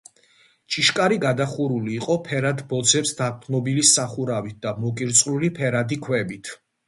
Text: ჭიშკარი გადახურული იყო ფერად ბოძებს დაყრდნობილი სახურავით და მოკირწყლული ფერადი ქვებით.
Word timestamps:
ჭიშკარი 0.75 1.17
გადახურული 1.25 1.91
იყო 1.97 2.15
ფერად 2.29 2.63
ბოძებს 2.71 3.13
დაყრდნობილი 3.21 3.85
სახურავით 3.91 4.59
და 4.67 4.75
მოკირწყლული 4.87 5.53
ფერადი 5.61 5.99
ქვებით. 6.09 6.51